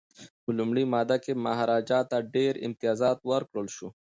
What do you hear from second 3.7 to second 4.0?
شول.